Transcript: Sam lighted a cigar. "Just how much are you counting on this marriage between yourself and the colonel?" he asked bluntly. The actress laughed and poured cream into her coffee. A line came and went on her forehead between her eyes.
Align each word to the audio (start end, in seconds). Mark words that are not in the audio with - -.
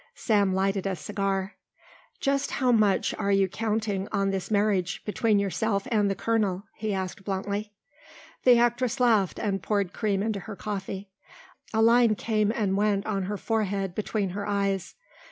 Sam 0.15 0.55
lighted 0.55 0.87
a 0.87 0.95
cigar. 0.95 1.57
"Just 2.19 2.49
how 2.53 2.71
much 2.71 3.13
are 3.19 3.31
you 3.31 3.47
counting 3.47 4.07
on 4.11 4.31
this 4.31 4.49
marriage 4.49 5.05
between 5.05 5.37
yourself 5.37 5.87
and 5.91 6.09
the 6.09 6.15
colonel?" 6.15 6.63
he 6.73 6.91
asked 6.91 7.23
bluntly. 7.23 7.71
The 8.43 8.57
actress 8.57 8.99
laughed 8.99 9.37
and 9.37 9.61
poured 9.61 9.93
cream 9.93 10.23
into 10.23 10.39
her 10.39 10.55
coffee. 10.55 11.11
A 11.71 11.83
line 11.83 12.15
came 12.15 12.51
and 12.51 12.75
went 12.75 13.05
on 13.05 13.25
her 13.25 13.37
forehead 13.37 13.93
between 13.93 14.31
her 14.31 14.47
eyes. 14.47 14.95